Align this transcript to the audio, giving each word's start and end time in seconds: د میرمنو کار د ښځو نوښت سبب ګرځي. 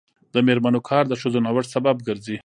د 0.33 0.35
میرمنو 0.47 0.79
کار 0.89 1.03
د 1.07 1.13
ښځو 1.21 1.39
نوښت 1.45 1.69
سبب 1.75 1.95
ګرځي. 2.07 2.37